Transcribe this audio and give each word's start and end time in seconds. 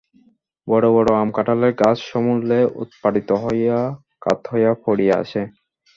বড়ো 0.67 0.89
বড়ো 0.95 1.11
আম-কাঁঠালের 1.15 1.71
গাছ 1.81 1.97
সমূলে 2.09 2.59
উৎপাটিত 2.81 3.29
হইয়া 3.43 3.79
কাত 4.21 4.39
হইয়া 4.51 4.71
পড়িয়া 4.83 5.15
আছে। 5.23 5.41